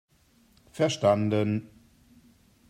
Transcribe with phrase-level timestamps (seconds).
[0.71, 1.69] Verstanden!